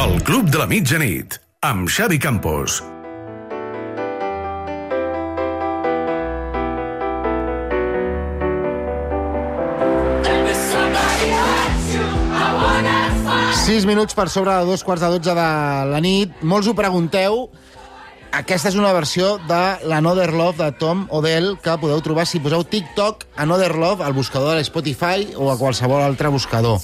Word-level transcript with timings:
El 0.00 0.22
Club 0.24 0.46
de 0.48 0.56
la 0.56 0.64
Mitjanit, 0.64 1.34
amb 1.60 1.84
Xavi 1.92 2.16
Campos. 2.18 2.78
Sis 13.60 13.84
minuts 13.84 14.16
per 14.16 14.30
sobre 14.32 14.54
de 14.56 14.64
dos 14.64 14.80
quarts 14.80 15.04
de 15.04 15.10
dotze 15.12 15.34
de 15.36 15.44
la 15.92 16.00
nit. 16.00 16.32
Molts 16.40 16.70
ho 16.70 16.74
pregunteu. 16.74 17.50
Aquesta 18.32 18.72
és 18.72 18.78
una 18.80 18.94
versió 18.96 19.34
de 19.44 19.60
l'Another 19.84 20.30
Love 20.32 20.56
de 20.62 20.70
Tom 20.80 21.04
Odell 21.12 21.58
que 21.60 21.76
podeu 21.84 22.00
trobar 22.00 22.24
si 22.24 22.40
poseu 22.40 22.64
TikTok 22.64 23.28
Another 23.36 23.74
Love 23.76 24.08
al 24.08 24.16
buscador 24.16 24.56
de 24.56 24.64
Spotify 24.64 25.28
o 25.36 25.52
a 25.52 25.58
qualsevol 25.60 26.00
altre 26.00 26.32
buscador. 26.32 26.80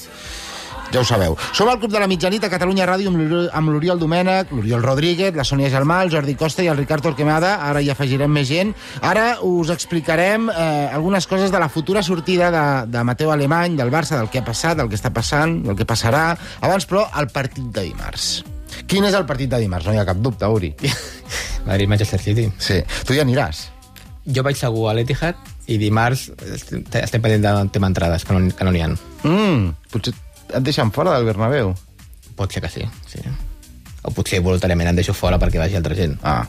Ja 0.93 1.01
ho 1.01 1.05
sabeu. 1.05 1.35
Som 1.53 1.69
al 1.69 1.79
Club 1.79 1.93
de 1.93 2.01
la 2.01 2.07
Mitjanit 2.09 2.45
a 2.45 2.49
Catalunya 2.49 2.87
Ràdio 2.89 3.11
amb 3.11 3.19
l'Ori- 3.21 3.49
amb 3.53 3.69
l'Oriol 3.69 3.99
Domènech, 4.01 4.51
l'Oriol 4.57 4.81
Rodríguez, 4.83 5.35
la 5.37 5.45
Sònia 5.45 5.69
Gelmà, 5.69 5.99
el 6.03 6.11
Jordi 6.11 6.35
Costa 6.35 6.63
i 6.65 6.69
el 6.73 6.79
Ricard 6.79 7.03
Torquemada. 7.05 7.57
Ara 7.69 7.83
hi 7.85 7.91
afegirem 7.93 8.31
més 8.33 8.49
gent. 8.49 8.73
Ara 9.05 9.39
us 9.45 9.69
explicarem 9.75 10.49
eh, 10.49 10.89
algunes 10.93 11.27
coses 11.29 11.53
de 11.53 11.59
la 11.61 11.69
futura 11.69 12.03
sortida 12.03 12.49
de, 12.51 12.65
de 12.91 13.05
Mateu 13.05 13.31
Alemany, 13.33 13.77
del 13.77 13.91
Barça, 13.93 14.17
del 14.17 14.31
que 14.33 14.41
ha 14.41 14.45
passat, 14.47 14.79
del 14.81 14.89
que 14.89 14.97
està 14.97 15.13
passant, 15.13 15.59
del 15.67 15.77
que 15.77 15.85
passarà. 15.85 16.31
Abans, 16.61 16.87
però, 16.89 17.05
el 17.21 17.29
partit 17.29 17.65
de 17.69 17.85
dimarts. 17.91 18.45
Quin 18.89 19.05
és 19.05 19.15
el 19.17 19.27
partit 19.29 19.51
de 19.53 19.59
dimarts? 19.61 19.85
No 19.89 19.93
hi 19.93 20.01
ha 20.01 20.07
cap 20.09 20.17
dubte, 20.25 20.47
Uri. 20.49 20.73
Madrid-Manchester 21.69 22.21
City. 22.21 22.49
Sí. 22.59 22.81
Tu 23.05 23.13
hi 23.17 23.21
aniràs? 23.21 23.67
Jo 24.29 24.43
vaig 24.45 24.57
segur 24.61 24.89
a 24.91 24.95
l'Etihad 24.97 25.37
i 25.73 25.77
dimarts 25.81 26.27
estem, 26.53 26.83
estem 27.01 27.21
pendent 27.25 27.45
del 27.45 27.71
tema 27.73 27.89
entrades, 27.89 28.25
que 28.29 28.33
no, 28.37 28.43
que 28.57 28.65
no 28.65 28.73
n'hi 28.73 28.83
ha. 28.85 28.89
Mm, 29.25 29.71
potser 29.93 30.13
et 30.55 30.63
deixen 30.65 30.93
fora 30.93 31.15
del 31.17 31.25
Bernabéu. 31.29 31.75
Pot 32.39 32.53
ser 32.53 32.63
que 32.63 32.69
sí, 32.71 32.85
sí. 33.11 33.21
O 34.07 34.13
potser 34.15 34.41
voluntàriament 34.41 34.89
en 34.93 34.97
deixo 34.97 35.13
fora 35.15 35.39
perquè 35.43 35.59
vagi 35.59 35.77
altra 35.77 35.95
gent. 35.99 36.15
Ah, 36.23 36.45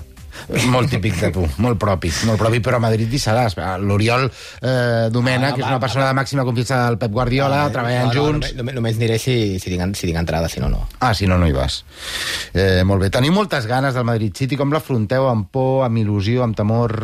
molt 0.69 0.87
típic 0.93 1.17
de 1.19 1.31
tu, 1.35 1.41
molt 1.59 1.79
propi, 1.81 2.11
molt 2.29 2.37
propi, 2.39 2.59
però 2.63 2.77
a 2.77 2.83
Madrid 2.83 3.11
hi 3.11 3.19
seràs. 3.19 3.57
L'Oriol 3.81 4.27
eh, 4.29 5.09
Domènech, 5.11 5.49
Ah, 5.51 5.55
que 5.57 5.63
és 5.65 5.67
una 5.67 5.79
persona 5.81 6.05
de 6.07 6.13
màxima 6.15 6.45
confiança 6.47 6.77
del 6.85 6.99
Pep 7.01 7.11
Guardiola, 7.11 7.63
Ah, 7.65 7.71
treballant 7.73 8.07
no, 8.07 8.13
no, 8.13 8.27
junts... 8.29 8.53
Només, 8.55 8.75
només 8.77 8.95
aniré 9.01 9.17
si, 9.19 9.57
si, 9.59 9.73
tinc, 9.73 9.97
si 9.97 10.07
tinc 10.07 10.21
entrada, 10.21 10.47
si 10.47 10.61
no, 10.61 10.69
no. 10.69 10.85
Ah, 11.01 11.11
si 11.17 11.27
no, 11.27 11.37
no 11.41 11.49
hi 11.49 11.55
vas. 11.57 11.81
Eh, 12.53 12.83
molt 12.85 13.01
bé. 13.03 13.09
Teniu 13.09 13.33
moltes 13.35 13.65
ganes 13.67 13.97
del 13.97 14.05
Madrid 14.07 14.37
City. 14.37 14.55
Com 14.55 14.71
l'afronteu? 14.71 15.27
Amb 15.27 15.49
por, 15.51 15.83
amb 15.89 15.97
il·lusió, 16.05 16.45
amb 16.45 16.55
temor? 16.55 16.95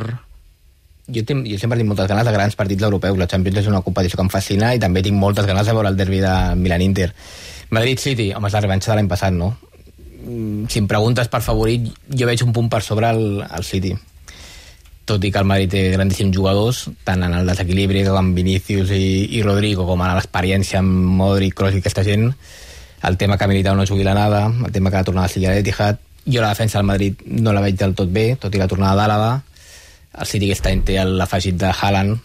Jo, 1.06 1.22
tinc, 1.22 1.46
jo 1.46 1.58
sempre 1.62 1.78
tinc 1.78 1.90
moltes 1.92 2.08
ganes 2.10 2.26
de 2.26 2.34
grans 2.34 2.56
partits 2.58 2.86
europeus. 2.88 3.18
La 3.22 3.28
Champions 3.30 3.62
és 3.62 3.70
una 3.70 3.84
competició 3.86 4.18
que 4.18 4.26
em 4.26 4.32
fascina 4.34 4.74
i 4.74 4.82
també 4.82 5.04
tinc 5.06 5.20
moltes 5.22 5.46
ganes 5.46 5.68
de 5.68 5.76
veure 5.78 5.92
el 5.92 6.00
derbi 6.00 6.22
de 6.24 6.34
Milan-Inter. 6.58 7.12
Madrid-City, 7.76 8.32
home, 8.34 8.50
és 8.50 8.58
la 8.58 8.64
revanxa 8.66 8.92
de 8.92 8.98
l'any 9.00 9.12
passat, 9.12 9.34
no? 9.34 9.54
Mm, 10.26 10.66
Si 10.70 10.82
em 10.82 10.88
preguntes 10.90 11.30
per 11.30 11.42
favorit, 11.46 11.88
jo 12.10 12.26
veig 12.26 12.42
un 12.44 12.54
punt 12.54 12.70
per 12.70 12.82
sobre 12.82 13.10
el, 13.14 13.44
el 13.46 13.64
City. 13.64 13.94
Tot 15.06 15.22
i 15.22 15.30
que 15.30 15.38
el 15.38 15.46
Madrid 15.46 15.70
té 15.70 15.84
grandíssims 15.94 16.34
jugadors, 16.34 16.88
tant 17.06 17.22
en 17.22 17.34
el 17.38 17.46
desequilibri 17.46 18.02
com 18.08 18.18
amb 18.18 18.38
Vinícius 18.38 18.90
i, 18.90 19.38
i 19.38 19.44
Rodrigo, 19.46 19.86
com 19.86 20.02
en 20.02 20.16
l'experiència 20.18 20.82
amb 20.82 21.14
Modric, 21.20 21.54
Kroos 21.54 21.78
i 21.78 21.84
aquesta 21.84 22.02
gent, 22.04 22.32
el 23.06 23.18
tema 23.22 23.38
que 23.38 23.46
ha 23.46 23.52
militat 23.52 23.78
no 23.78 23.86
jugui 23.86 24.04
la 24.04 24.16
nada, 24.18 24.48
el 24.50 24.72
tema 24.74 24.90
que 24.90 24.98
la 24.98 25.06
tornada 25.06 25.30
sigui 25.30 25.46
a 25.46 25.54
l'Etihad, 25.54 26.02
jo 26.26 26.42
la 26.42 26.50
defensa 26.56 26.80
del 26.80 26.88
Madrid 26.90 27.22
no 27.28 27.54
la 27.54 27.62
veig 27.62 27.78
del 27.78 27.94
tot 27.94 28.10
bé, 28.10 28.32
tot 28.42 28.56
i 28.56 28.58
la 28.58 28.66
tornada 28.68 28.98
d'Àlava, 28.98 29.44
el 30.18 30.26
City 30.30 30.50
aquest 30.52 30.66
any 30.72 30.82
té 30.88 30.98
l'afegit 31.06 31.56
de 31.60 31.72
Haaland, 31.74 32.18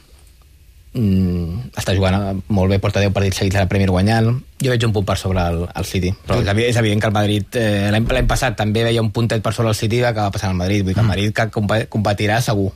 mm, 0.94 1.70
està 1.78 1.94
jugant 1.94 2.42
molt 2.48 2.70
bé, 2.72 2.78
porta 2.82 3.00
10 3.02 3.12
partits 3.14 3.38
seguits 3.42 3.56
a 3.56 3.64
la 3.64 3.68
Premier 3.70 3.90
guanyant. 3.90 4.32
Jo 4.62 4.70
veig 4.72 4.84
un 4.86 4.92
punt 4.92 5.06
per 5.06 5.16
sobre 5.18 5.40
el, 5.46 5.64
el 5.74 5.84
City. 5.88 6.12
Però 6.26 6.40
és 6.42 6.64
és 6.70 6.76
evident 6.76 7.00
que 7.00 7.06
el 7.08 7.12
Madrid, 7.16 7.46
eh, 7.56 7.88
l'any 7.92 8.06
l'any 8.10 8.26
passat 8.26 8.56
també 8.56 8.84
veia 8.84 9.00
un 9.02 9.10
puntet 9.10 9.42
per 9.42 9.52
sobre 9.54 9.70
el 9.70 9.74
City 9.78 9.98
i 9.98 10.02
va 10.02 10.08
acabar 10.14 10.32
passant 10.32 10.50
al 10.50 10.56
Madrid. 10.56 10.82
Vull 10.84 10.92
dir 10.92 10.94
que 10.94 11.00
el 11.00 11.06
Madrid 11.06 11.34
que 11.34 11.88
competirà 11.88 12.40
segur. 12.40 12.72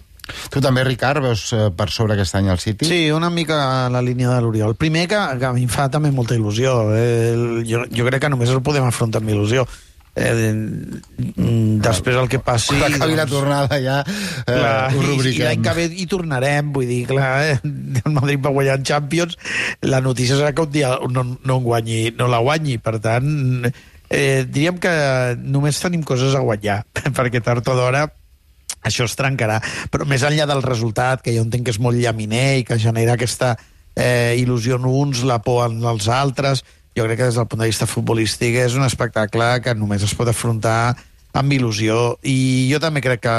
Tu 0.49 0.59
també, 0.65 0.81
Ricard, 0.85 1.21
veus 1.21 1.53
eh, 1.53 1.67
per 1.77 1.91
sobre 1.93 2.15
aquest 2.15 2.35
any 2.39 2.47
el 2.49 2.59
City? 2.59 2.87
Sí, 2.89 3.11
una 3.13 3.29
mica 3.29 3.91
la 3.91 4.01
línia 4.01 4.31
de 4.31 4.41
l'Oriol. 4.41 4.75
Primer, 4.75 5.07
que, 5.07 5.19
que 5.39 5.45
a 5.45 5.53
mi 5.53 5.67
em 5.67 5.69
fa 5.69 5.91
també 5.93 6.11
molta 6.11 6.35
il·lusió. 6.35 6.79
Eh, 6.97 7.33
el- 7.35 7.65
jo, 7.69 7.83
jo 7.93 8.07
crec 8.07 8.23
que 8.23 8.31
només 8.33 8.49
el 8.49 8.63
podem 8.65 8.87
afrontar 8.89 9.21
amb 9.21 9.29
il·lusió. 9.35 9.67
Eh, 10.15 10.55
després 11.83 12.17
el 12.21 12.29
que 12.31 12.39
passi... 12.39 12.77
Quan 12.79 12.95
acabi 12.95 13.17
la 13.19 13.27
tornada 13.27 13.81
ja 13.83 13.97
eh, 14.07 14.45
Clar, 14.47 14.75
ho 14.95 15.01
i, 15.01 15.03
i 15.03 15.07
rubriquem. 15.09 15.47
l'any 15.49 15.65
que 15.65 15.75
ve 15.75 15.87
hi 15.91 16.07
tornarem, 16.11 16.71
vull 16.77 16.87
dir, 16.87 17.01
clar, 17.09 17.31
eh, 17.49 17.57
el 17.65 18.15
Madrid 18.15 18.45
va 18.45 18.55
guanyar 18.55 18.79
en 18.79 18.87
Champions, 18.87 19.35
la 19.83 20.01
notícia 20.05 20.39
serà 20.39 20.53
que 20.55 20.63
un 20.63 20.71
dia 20.71 20.93
no, 21.11 21.27
no, 21.35 21.59
guanyi, 21.65 22.13
no 22.19 22.31
la 22.31 22.39
guanyi, 22.47 22.79
per 22.79 23.01
tant, 23.03 23.67
eh, 24.07 24.45
diríem 24.47 24.79
que 24.79 24.95
només 25.43 25.83
tenim 25.83 26.07
coses 26.07 26.39
a 26.39 26.45
guanyar, 26.47 26.85
perquè 27.19 27.43
tard 27.43 27.67
o 27.75 27.77
d'hora 27.79 28.07
això 28.85 29.09
es 29.09 29.17
trencarà, 29.17 29.59
però 29.91 30.07
més 30.07 30.23
enllà 30.23 30.47
del 30.47 30.63
resultat, 30.63 31.25
que 31.25 31.35
jo 31.35 31.43
entenc 31.43 31.67
que 31.67 31.75
és 31.75 31.81
molt 31.83 31.99
llaminer 31.99 32.61
i 32.61 32.67
que 32.69 32.79
genera 32.79 33.17
aquesta 33.17 33.55
eh, 33.97 34.37
il·lusió 34.39 34.79
en 34.79 34.87
uns, 34.91 35.25
la 35.25 35.41
por 35.43 35.65
en 35.71 35.83
els 35.89 36.07
altres, 36.13 36.63
jo 36.97 37.05
crec 37.05 37.19
que 37.19 37.25
des 37.31 37.35
del 37.39 37.47
punt 37.51 37.61
de 37.65 37.67
vista 37.71 37.87
futbolístic 37.91 38.55
és 38.63 38.75
un 38.79 38.85
espectacle 38.87 39.61
que 39.65 39.75
només 39.75 40.03
es 40.07 40.15
pot 40.15 40.29
afrontar 40.31 40.95
amb 41.35 41.53
il·lusió, 41.53 42.17
i 42.23 42.69
jo 42.71 42.79
també 42.79 43.01
crec 43.03 43.25
que 43.27 43.35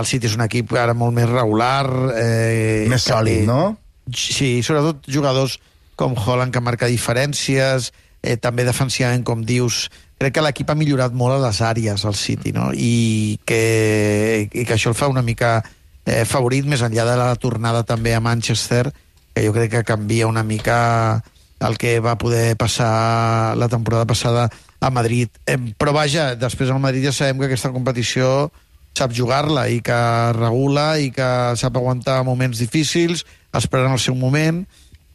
el 0.00 0.06
City 0.08 0.26
és 0.26 0.34
un 0.38 0.42
equip 0.46 0.72
ara 0.80 0.94
molt 0.96 1.12
més 1.14 1.28
regular. 1.28 1.84
Eh, 2.16 2.86
Més 2.88 3.04
que 3.04 3.12
sòlid, 3.12 3.40
té- 3.42 3.46
no? 3.46 3.76
Sí, 4.12 4.62
sobretot 4.62 5.04
jugadors 5.08 5.58
com 5.96 6.16
Holland, 6.16 6.52
que 6.52 6.60
marca 6.60 6.88
diferències, 6.90 7.92
eh, 8.22 8.36
també 8.36 8.64
defensivament, 8.64 9.22
com 9.24 9.44
dius, 9.44 9.90
crec 10.18 10.34
que 10.34 10.42
l'equip 10.42 10.70
ha 10.70 10.74
millorat 10.74 11.12
molt 11.12 11.36
a 11.36 11.46
les 11.46 11.60
àrees, 11.60 12.04
al 12.04 12.14
City, 12.16 12.52
no? 12.52 12.70
I 12.74 13.38
que, 13.44 14.48
i 14.52 14.64
que 14.64 14.74
això 14.74 14.88
el 14.90 14.94
fa 14.98 15.06
una 15.12 15.22
mica 15.22 15.62
eh, 16.06 16.24
favorit, 16.24 16.64
més 16.66 16.82
enllà 16.82 17.04
de 17.04 17.16
la 17.20 17.30
tornada 17.36 17.84
també 17.84 18.14
a 18.14 18.20
Manchester, 18.20 18.90
que 19.34 19.44
jo 19.46 19.52
crec 19.52 19.70
que 19.70 19.84
canvia 19.84 20.26
una 20.26 20.42
mica 20.42 21.22
el 21.68 21.78
que 21.80 21.98
va 22.04 22.18
poder 22.20 22.56
passar 22.60 23.56
la 23.56 23.68
temporada 23.68 24.06
passada 24.06 24.50
a 24.80 24.90
Madrid. 24.90 25.28
Eh, 25.46 25.58
però 25.78 25.94
vaja, 25.96 26.34
després 26.36 26.70
al 26.70 26.82
Madrid 26.82 27.06
ja 27.08 27.14
sabem 27.16 27.40
que 27.40 27.48
aquesta 27.48 27.72
competició 27.72 28.50
sap 28.94 29.14
jugar-la 29.16 29.66
i 29.72 29.80
que 29.82 29.98
regula 30.36 30.94
i 31.02 31.10
que 31.14 31.28
sap 31.58 31.76
aguantar 31.76 32.22
moments 32.26 32.60
difícils, 32.62 33.24
esperant 33.52 33.96
el 33.96 34.02
seu 34.02 34.14
moment. 34.14 34.64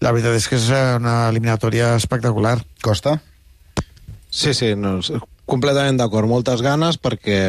La 0.04 0.12
veritat 0.16 0.36
és 0.36 0.48
que 0.48 0.59
és 0.59 0.70
una 0.72 1.30
eliminatòria 1.32 1.94
espectacular. 2.00 2.58
Costa? 2.84 3.18
Sí, 4.30 4.54
sí, 4.54 4.76
no, 4.76 5.00
completament 5.50 5.98
d'acord. 6.00 6.30
Moltes 6.30 6.62
ganes 6.64 7.00
perquè 7.02 7.40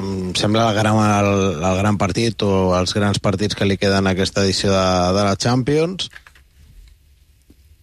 em 0.00 0.32
sembla 0.36 0.68
el 0.70 0.78
gran, 0.78 0.98
el, 0.98 1.30
el 1.62 1.78
gran 1.80 2.00
partit 2.00 2.42
o 2.42 2.74
els 2.76 2.94
grans 2.96 3.20
partits 3.22 3.56
que 3.56 3.68
li 3.68 3.78
queden 3.80 4.08
a 4.08 4.14
aquesta 4.16 4.42
edició 4.44 4.72
de, 4.74 4.86
de 5.16 5.26
la 5.28 5.36
Champions. 5.40 6.10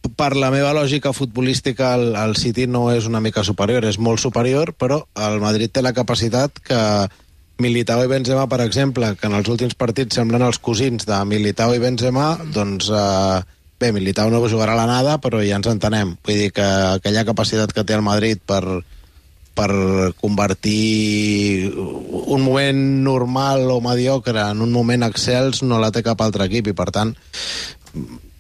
Per 0.01 0.31
la 0.37 0.49
meva 0.53 0.71
lògica 0.73 1.13
futbolística, 1.13 1.93
el, 1.97 2.15
el 2.17 2.35
City 2.37 2.65
no 2.67 2.87
és 2.93 3.05
una 3.09 3.21
mica 3.21 3.43
superior, 3.45 3.85
és 3.85 3.99
molt 4.01 4.21
superior, 4.21 4.73
però 4.73 5.03
el 5.27 5.37
Madrid 5.43 5.73
té 5.73 5.83
la 5.85 5.93
capacitat 5.93 6.57
que 6.65 6.79
Militao 7.61 8.03
i 8.03 8.09
Benzema, 8.09 8.47
per 8.49 8.63
exemple, 8.65 9.13
que 9.19 9.29
en 9.29 9.37
els 9.37 9.49
últims 9.53 9.77
partits 9.77 10.17
semblen 10.17 10.41
els 10.41 10.57
cosins 10.57 11.05
de 11.05 11.19
Militao 11.29 11.75
i 11.77 11.81
Benzema, 11.83 12.31
doncs 12.55 12.89
eh, 12.89 13.41
bé, 13.81 13.91
Militao 13.93 14.31
no 14.33 14.41
jugarà 14.47 14.73
a 14.73 14.81
la 14.81 14.87
nada, 14.89 15.19
però 15.21 15.43
ja 15.45 15.59
ens 15.61 15.69
entenem. 15.69 16.15
Vull 16.25 16.41
dir 16.45 16.49
que 16.55 16.65
aquella 16.97 17.25
capacitat 17.27 17.73
que 17.73 17.85
té 17.85 17.93
el 17.97 18.05
Madrid 18.05 18.41
per, 18.41 18.81
per 19.53 19.69
convertir 20.21 21.71
un 21.75 22.41
moment 22.41 22.81
normal 23.05 23.69
o 23.69 23.79
mediocre 23.83 24.49
en 24.49 24.65
un 24.65 24.73
moment 24.73 25.05
excels 25.05 25.61
no 25.61 25.79
la 25.81 25.91
té 25.93 26.03
cap 26.05 26.21
altre 26.25 26.47
equip 26.49 26.71
i 26.71 26.77
per 26.77 26.89
tant 26.95 27.13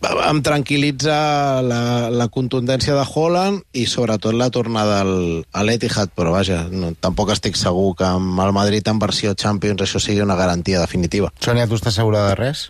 em 0.01 0.41
tranquil·litza 0.41 1.15
la, 1.61 2.09
la 2.09 2.27
contundència 2.33 2.95
de 2.97 3.05
Holland 3.05 3.61
i 3.77 3.85
sobretot 3.85 4.33
la 4.33 4.49
tornada 4.49 5.01
al, 5.05 5.45
a 5.53 5.63
l'Etihad, 5.63 6.13
però 6.17 6.33
vaja, 6.33 6.63
no, 6.71 6.93
tampoc 6.99 7.33
estic 7.35 7.59
segur 7.59 7.93
que 7.99 8.07
amb 8.07 8.39
el 8.41 8.53
Madrid 8.55 8.87
en 8.89 9.01
versió 9.01 9.35
Champions 9.37 9.83
això 9.85 10.01
sigui 10.01 10.23
una 10.25 10.39
garantia 10.39 10.81
definitiva. 10.81 11.31
Sònia, 11.39 11.67
tu 11.69 11.77
estàs 11.77 11.99
segura 12.01 12.25
de 12.29 12.35
res? 12.39 12.69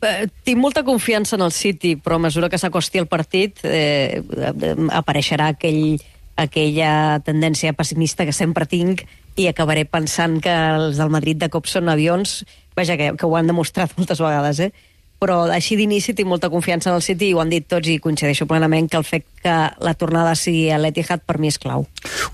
Eh, 0.00 0.28
tinc 0.46 0.60
molta 0.62 0.84
confiança 0.86 1.36
en 1.36 1.42
el 1.42 1.52
City, 1.52 1.96
però 2.00 2.16
a 2.16 2.24
mesura 2.28 2.48
que 2.48 2.58
s'acosti 2.60 3.00
el 3.02 3.08
partit 3.10 3.64
eh, 3.66 4.22
eh, 4.22 4.74
apareixerà 4.94 5.50
aquell, 5.52 5.98
aquella 6.38 7.18
tendència 7.26 7.74
pessimista 7.76 8.24
que 8.24 8.32
sempre 8.32 8.66
tinc 8.70 9.04
i 9.38 9.48
acabaré 9.50 9.84
pensant 9.86 10.38
que 10.42 10.54
els 10.54 10.98
del 10.98 11.10
Madrid 11.10 11.38
de 11.38 11.50
cop 11.50 11.66
són 11.66 11.90
avions, 11.90 12.44
vaja, 12.78 12.96
que, 12.96 13.12
que 13.18 13.26
ho 13.26 13.36
han 13.36 13.50
demostrat 13.50 13.92
moltes 13.98 14.22
vegades, 14.22 14.62
eh? 14.62 14.72
Però 15.18 15.44
així 15.50 15.74
d'inici 15.76 16.14
tinc 16.14 16.28
molta 16.30 16.50
confiança 16.50 16.90
en 16.90 16.96
el 16.96 17.02
City 17.02 17.30
i 17.30 17.34
ho 17.34 17.40
han 17.42 17.50
dit 17.50 17.66
tots 17.66 17.88
i 17.90 17.98
coincideixo 17.98 18.46
plenament 18.46 18.86
que 18.90 18.96
el 19.00 19.04
fet 19.04 19.24
que 19.42 19.54
la 19.82 19.94
tornada 19.94 20.34
sigui 20.38 20.68
a 20.74 20.78
l'Etihad 20.78 21.22
per 21.26 21.38
mi 21.38 21.48
és 21.50 21.58
clau. 21.62 21.86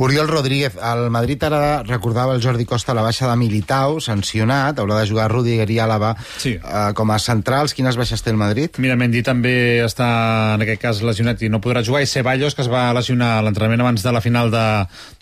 Oriol 0.04 0.28
Rodríguez, 0.28 0.76
el 0.80 1.10
Madrid 1.12 1.42
ara 1.44 1.82
recordava 1.84 2.34
el 2.34 2.42
Jordi 2.44 2.64
Costa 2.68 2.94
la 2.96 3.02
baixa 3.04 3.28
de 3.28 3.36
Militao, 3.40 4.00
sancionat, 4.00 4.78
haurà 4.80 5.00
de 5.02 5.08
jugar 5.10 5.30
Rudiger 5.30 5.68
i 5.70 5.78
Àlava 5.80 6.14
Sí. 6.38 6.54
eh, 6.60 6.92
com 6.94 7.10
a 7.10 7.18
centrals. 7.18 7.74
Quines 7.74 7.96
baixes 7.96 8.22
té 8.22 8.30
el 8.30 8.36
Madrid? 8.40 8.76
Mira, 8.78 8.96
Mendy 8.96 9.22
també 9.22 9.84
està, 9.84 10.54
en 10.56 10.62
aquest 10.64 10.80
cas, 10.82 11.02
lesionat 11.02 11.42
i 11.42 11.48
no 11.48 11.60
podrà 11.60 11.84
jugar, 11.84 12.02
i 12.02 12.06
Ceballos, 12.06 12.54
que 12.54 12.62
es 12.62 12.68
va 12.72 12.92
lesionar 12.92 13.38
a 13.38 13.42
l'entrenament 13.42 13.80
abans 13.80 14.02
de 14.02 14.12
la 14.12 14.20
final 14.20 14.50
de, 14.50 14.64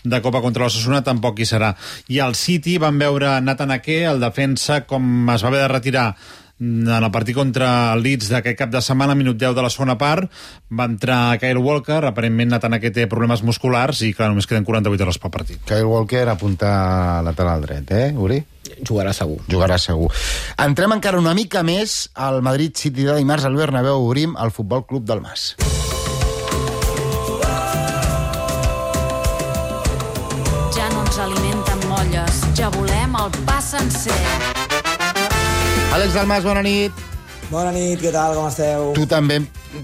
de 0.03 0.21
Copa 0.21 0.41
contra 0.41 0.63
l'Ossassuna, 0.63 1.03
tampoc 1.03 1.39
hi 1.39 1.45
serà. 1.45 1.73
I 2.07 2.19
al 2.19 2.35
City 2.35 2.77
van 2.77 2.97
veure 2.99 3.39
Nathan 3.41 3.71
Ake, 3.71 4.03
el 4.05 4.19
defensa, 4.23 4.81
com 4.87 5.29
es 5.29 5.43
va 5.43 5.47
haver 5.51 5.61
de 5.61 5.67
retirar 5.67 6.07
en 6.63 7.03
el 7.03 7.11
partit 7.11 7.35
contra 7.35 7.93
el 7.93 8.03
Leeds 8.05 8.29
d'aquest 8.31 8.57
cap 8.59 8.71
de 8.71 8.81
setmana, 8.83 9.15
minut 9.17 9.37
10 9.39 9.55
de 9.57 9.65
la 9.65 9.71
segona 9.73 9.97
part, 9.99 10.29
va 10.71 10.87
entrar 10.89 11.37
Kyle 11.41 11.59
Walker, 11.59 12.03
aparentment 12.07 12.53
Nathan 12.53 12.77
Ake 12.79 12.93
té 12.95 13.07
problemes 13.11 13.43
musculars 13.43 14.03
i, 14.07 14.13
clar, 14.15 14.31
només 14.31 14.47
queden 14.47 14.65
48 14.67 15.05
hores 15.05 15.19
pel 15.19 15.33
partit. 15.33 15.61
Kyle 15.67 15.89
Walker 15.89 16.25
apunta 16.31 17.21
lateral 17.25 17.65
dret, 17.65 17.91
eh, 17.91 18.09
Uri? 18.15 18.39
Jugarà 18.87 19.13
segur. 19.13 19.41
Jugarà 19.51 19.77
segur. 19.77 20.09
Entrem 20.57 20.95
encara 20.95 21.19
una 21.19 21.35
mica 21.37 21.63
més 21.63 22.09
al 22.15 22.41
Madrid 22.41 22.75
City 22.79 23.03
de 23.03 23.17
dimarts 23.19 23.45
al 23.45 23.55
Bernabéu. 23.59 24.01
Obrim 24.07 24.35
el 24.39 24.51
Futbol 24.51 24.85
Club 24.87 25.05
del 25.05 25.21
Mas. 25.21 25.53
Ja 30.73 30.89
no 30.95 31.05
ens 31.05 31.21
alimenten 31.27 31.87
molles, 31.91 32.43
ja 32.57 32.71
volem 32.73 33.15
el 33.21 33.39
pa 33.45 33.61
sencer. 33.61 34.52
Àlex 35.93 36.15
Dalmas, 36.15 36.41
bona 36.41 36.63
nit. 36.65 37.01
Bona 37.51 37.69
nit, 37.69 37.99
què 38.01 38.09
tal, 38.09 38.33
com 38.33 38.47
esteu? 38.49 38.87
Tu 38.97 39.03
també 39.05 39.35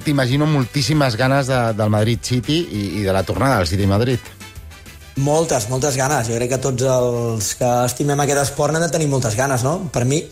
t'imagino 0.02 0.48
moltíssimes 0.50 1.14
ganes 1.20 1.52
de, 1.52 1.60
del 1.78 1.92
Madrid 1.94 2.24
City 2.26 2.56
i, 2.66 2.82
i 2.98 3.04
de 3.06 3.14
la 3.14 3.22
tornada 3.28 3.60
del 3.60 3.70
City 3.70 3.86
Madrid. 3.86 4.32
Moltes, 5.22 5.68
moltes 5.70 6.00
ganes. 6.00 6.26
Jo 6.32 6.40
crec 6.40 6.56
que 6.56 6.60
tots 6.64 6.88
els 6.96 7.52
que 7.60 7.70
estimem 7.84 8.26
aquest 8.26 8.42
esport 8.48 8.74
n'hem 8.74 8.88
de 8.88 8.90
tenir 8.96 9.12
moltes 9.12 9.38
ganes, 9.38 9.62
no? 9.68 9.76
Per 9.94 10.02
mi, 10.10 10.24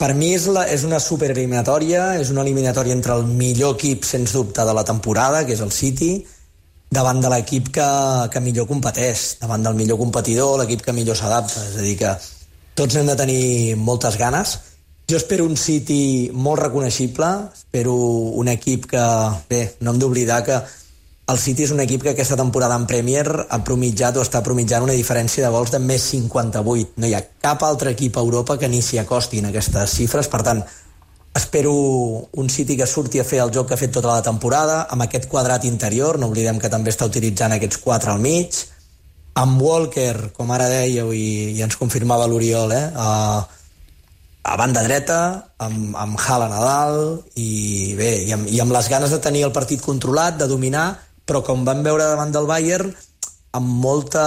per 0.00 0.14
mi 0.16 0.32
és, 0.38 0.48
la, 0.48 0.64
és 0.72 0.88
una 0.88 1.02
supereliminatòria, 1.02 2.14
és 2.22 2.32
una 2.32 2.40
eliminatòria 2.46 2.96
entre 2.96 3.20
el 3.20 3.28
millor 3.28 3.76
equip, 3.76 4.08
sens 4.08 4.32
dubte, 4.32 4.64
de 4.64 4.78
la 4.80 4.88
temporada, 4.94 5.44
que 5.44 5.52
és 5.52 5.60
el 5.60 5.76
City, 5.76 6.12
davant 6.88 7.20
de 7.20 7.36
l'equip 7.36 7.68
que, 7.76 7.92
que 8.32 8.46
millor 8.48 8.70
competeix, 8.72 9.34
davant 9.44 9.68
del 9.68 9.76
millor 9.76 10.00
competidor, 10.00 10.56
l'equip 10.62 10.88
que 10.88 10.96
millor 10.96 11.20
s'adapta. 11.20 11.68
És 11.68 11.76
a 11.76 11.84
dir, 11.84 11.98
que 12.00 12.16
tots 12.80 12.96
n'hem 12.96 13.12
de 13.12 13.22
tenir 13.26 13.42
moltes 13.76 14.16
ganes. 14.16 14.60
Jo 15.12 15.18
espero 15.18 15.44
un 15.44 15.58
City 15.60 16.30
molt 16.32 16.62
reconeixible, 16.62 17.26
espero 17.52 17.92
un 17.92 18.48
equip 18.48 18.86
que, 18.88 19.02
bé, 19.50 19.58
no 19.84 19.92
hem 19.92 19.98
d'oblidar 20.00 20.38
que 20.46 20.56
el 21.28 21.40
City 21.42 21.66
és 21.66 21.74
un 21.74 21.82
equip 21.84 22.06
que 22.06 22.14
aquesta 22.14 22.38
temporada 22.40 22.78
en 22.80 22.86
Premier 22.88 23.26
ha 23.28 23.58
promitjat 23.60 24.16
o 24.16 24.24
està 24.24 24.40
promitjant 24.40 24.86
una 24.86 24.96
diferència 24.96 25.44
de 25.44 25.52
gols 25.52 25.74
de 25.74 25.82
més 25.84 26.08
58. 26.14 26.96
No 26.96 27.10
hi 27.10 27.12
ha 27.12 27.20
cap 27.44 27.60
altre 27.68 27.92
equip 27.92 28.16
a 28.16 28.24
Europa 28.24 28.56
que 28.56 28.72
ni 28.72 28.80
s'hi 28.80 29.02
acosti 29.04 29.44
en 29.44 29.52
aquestes 29.52 29.98
xifres, 30.00 30.32
per 30.32 30.40
tant, 30.48 30.64
espero 31.36 31.76
un 32.32 32.48
City 32.48 32.80
que 32.80 32.88
surti 32.88 33.20
a 33.20 33.28
fer 33.28 33.44
el 33.44 33.52
joc 33.52 33.68
que 33.68 33.76
ha 33.76 33.82
fet 33.84 33.92
tota 33.92 34.14
la 34.16 34.24
temporada, 34.24 34.86
amb 34.88 35.04
aquest 35.04 35.28
quadrat 35.28 35.68
interior, 35.68 36.16
no 36.16 36.32
oblidem 36.32 36.56
que 36.56 36.72
també 36.72 36.88
està 36.88 37.12
utilitzant 37.12 37.52
aquests 37.52 37.84
quatre 37.84 38.16
al 38.16 38.24
mig, 38.30 38.64
amb 39.44 39.60
Walker, 39.60 40.30
com 40.32 40.56
ara 40.56 40.72
dèieu 40.72 41.12
i, 41.12 41.26
i 41.52 41.66
ens 41.68 41.76
confirmava 41.76 42.32
l'Oriol, 42.32 42.72
eh, 42.72 42.86
a, 42.96 43.60
a 44.42 44.56
banda 44.58 44.82
dreta, 44.82 45.20
amb, 45.62 45.94
amb 45.96 46.18
Haaland 46.18 46.56
a 46.56 46.64
dalt, 46.64 47.30
i 47.38 47.94
bé, 47.98 48.10
i 48.26 48.34
amb, 48.34 48.50
i 48.50 48.58
amb 48.62 48.74
les 48.74 48.90
ganes 48.90 49.14
de 49.14 49.20
tenir 49.22 49.46
el 49.46 49.54
partit 49.54 49.80
controlat, 49.80 50.36
de 50.40 50.50
dominar, 50.50 50.90
però 51.24 51.44
com 51.46 51.62
vam 51.64 51.84
veure 51.86 52.10
davant 52.10 52.34
del 52.34 52.48
Bayern, 52.50 52.90
amb 53.52 53.68
molta, 53.84 54.22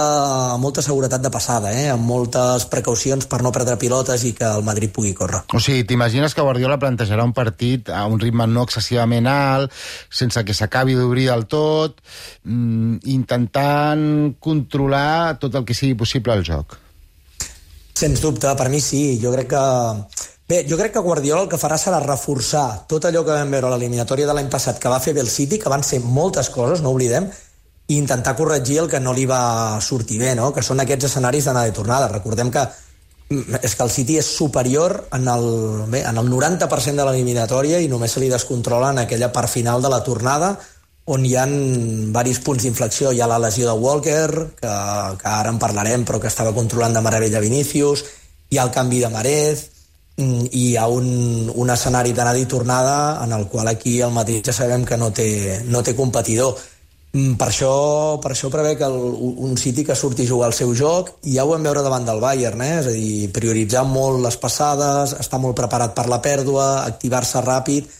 amb 0.54 0.62
molta 0.62 0.82
seguretat 0.86 1.20
de 1.22 1.32
passada, 1.34 1.72
eh? 1.74 1.88
amb 1.90 2.06
moltes 2.06 2.68
precaucions 2.70 3.26
per 3.26 3.40
no 3.42 3.50
perdre 3.52 3.74
pilotes 3.80 4.22
i 4.24 4.30
que 4.38 4.46
el 4.46 4.62
Madrid 4.64 4.92
pugui 4.94 5.12
córrer. 5.18 5.42
O 5.52 5.60
sigui, 5.62 5.82
t'imagines 5.84 6.34
que 6.34 6.46
Guardiola 6.46 6.78
plantejarà 6.78 7.26
un 7.26 7.34
partit 7.34 7.90
a 7.90 8.04
un 8.06 8.22
ritme 8.22 8.46
no 8.46 8.62
excessivament 8.64 9.26
alt, 9.26 9.74
sense 10.08 10.46
que 10.46 10.54
s'acabi 10.54 10.94
d'obrir 10.94 11.26
del 11.32 11.44
tot, 11.50 11.98
mm, 12.46 13.02
intentant 13.18 14.36
controlar 14.38 15.40
tot 15.42 15.58
el 15.58 15.66
que 15.66 15.74
sigui 15.74 15.98
possible 15.98 16.32
al 16.32 16.46
joc. 16.46 16.78
Sens 17.96 18.20
dubte, 18.20 18.50
per 18.58 18.68
mi 18.68 18.80
sí. 18.84 19.18
Jo 19.22 19.32
crec 19.32 19.48
que... 19.54 19.64
Bé, 20.46 20.60
jo 20.68 20.76
crec 20.78 20.92
que 20.94 21.02
Guardiola 21.02 21.42
el 21.42 21.48
que 21.50 21.58
farà 21.58 21.74
serà 21.80 21.98
reforçar 22.02 22.84
tot 22.86 23.08
allò 23.08 23.24
que 23.26 23.34
vam 23.34 23.50
veure 23.50 23.66
a 23.66 23.72
l'eliminatòria 23.72 24.28
de 24.28 24.34
l'any 24.36 24.50
passat 24.52 24.78
que 24.78 24.92
va 24.92 25.00
fer 25.02 25.14
bé 25.16 25.24
el 25.24 25.30
City, 25.32 25.58
que 25.58 25.72
van 25.72 25.82
ser 25.82 25.98
moltes 26.04 26.52
coses, 26.54 26.84
no 26.84 26.92
oblidem, 26.94 27.26
i 27.88 27.96
intentar 27.96 28.36
corregir 28.38 28.78
el 28.84 28.90
que 28.92 29.00
no 29.02 29.14
li 29.16 29.24
va 29.26 29.80
sortir 29.82 30.20
bé, 30.20 30.36
no? 30.38 30.52
que 30.54 30.62
són 30.62 30.84
aquests 30.84 31.08
escenaris 31.08 31.48
d'anada 31.48 31.72
i 31.72 31.74
tornada. 31.74 32.12
Recordem 32.12 32.52
que 32.54 32.62
mm, 32.62 33.58
és 33.66 33.74
que 33.74 33.84
el 33.88 33.90
City 33.96 34.20
és 34.20 34.30
superior 34.38 35.00
en 35.16 35.26
el, 35.32 35.50
bé, 35.90 36.04
en 36.06 36.22
el 36.22 36.30
90% 36.30 37.00
de 37.00 37.08
l'eliminatòria 37.08 37.82
i 37.82 37.90
només 37.90 38.14
se 38.14 38.22
li 38.22 38.30
descontrola 38.30 38.92
en 38.94 39.02
aquella 39.02 39.32
part 39.32 39.50
final 39.50 39.82
de 39.82 39.90
la 39.90 40.04
tornada 40.06 40.54
on 41.06 41.24
hi 41.24 41.36
ha 41.38 41.46
diversos 41.46 42.42
punts 42.44 42.66
d'inflexió. 42.66 43.12
Hi 43.12 43.22
ha 43.22 43.30
la 43.30 43.38
lesió 43.38 43.68
de 43.70 43.78
Walker, 43.78 44.30
que, 44.58 44.74
que 45.22 45.30
ara 45.30 45.52
en 45.52 45.58
parlarem, 45.62 46.04
però 46.04 46.20
que 46.20 46.30
estava 46.30 46.54
controlant 46.54 46.96
de 46.96 47.02
meravella 47.04 47.42
Vinícius, 47.42 48.04
hi 48.50 48.58
ha 48.58 48.66
el 48.66 48.72
canvi 48.74 49.02
de 49.04 49.10
Marez, 49.14 49.66
mm, 50.18 50.46
i 50.50 50.64
hi 50.70 50.76
ha 50.76 50.86
un, 50.90 51.50
un 51.54 51.70
escenari 51.70 52.14
d'anada 52.14 52.42
i 52.42 52.48
tornada 52.50 52.96
en 53.24 53.34
el 53.36 53.46
qual 53.52 53.70
aquí 53.70 54.00
el 54.00 54.14
Madrid 54.14 54.50
ja 54.50 54.54
sabem 54.56 54.84
que 54.84 54.98
no 54.98 55.12
té, 55.14 55.62
no 55.66 55.82
té 55.86 55.94
competidor. 55.94 56.58
Mm, 57.12 57.36
Per 57.38 57.48
això, 57.52 57.70
per 58.20 58.32
això 58.34 58.50
prevé 58.50 58.74
que 58.76 58.88
el, 58.90 58.98
un 59.46 59.54
City 59.56 59.84
que 59.86 59.94
surti 59.94 60.26
a 60.26 60.30
jugar 60.32 60.50
el 60.50 60.56
seu 60.58 60.74
joc 60.74 61.14
i 61.22 61.36
ja 61.36 61.46
ho 61.46 61.52
vam 61.52 61.62
veure 61.62 61.86
davant 61.86 62.04
del 62.04 62.18
Bayern, 62.20 62.60
eh? 62.66 62.80
és 62.80 62.90
a 62.90 62.96
dir, 62.96 63.30
prioritzar 63.32 63.86
molt 63.86 64.20
les 64.26 64.36
passades, 64.42 65.14
estar 65.22 65.38
molt 65.38 65.54
preparat 65.56 65.94
per 65.94 66.08
la 66.10 66.18
pèrdua, 66.20 66.66
activar-se 66.82 67.44
ràpid, 67.46 67.94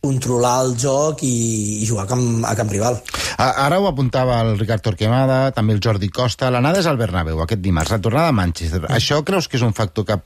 controlar 0.00 0.64
el 0.64 0.74
joc 0.80 1.20
i, 1.26 1.82
i 1.82 1.86
jugar 1.88 2.06
a 2.06 2.08
camp, 2.08 2.44
a 2.48 2.54
camp 2.56 2.70
rival. 2.72 2.96
Ara 3.40 3.78
ho 3.80 3.86
apuntava 3.88 4.38
el 4.46 4.54
Ricard 4.58 4.82
Torquemada, 4.84 5.50
també 5.56 5.74
el 5.76 5.80
Jordi 5.84 6.08
Costa. 6.08 6.48
L'anada 6.50 6.80
és 6.80 6.88
al 6.88 6.96
Bernabéu 7.00 7.42
aquest 7.44 7.60
dimarts, 7.60 7.92
la 7.92 8.00
tornada 8.00 8.32
a 8.32 8.36
Manchester. 8.36 8.82
Això 8.88 9.20
creus 9.24 9.48
que 9.48 9.58
és 9.60 9.64
un 9.66 9.74
factor 9.76 10.06
que 10.08 10.16